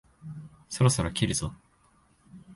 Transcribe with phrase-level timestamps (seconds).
[0.67, 1.53] そろそろ切るぞ？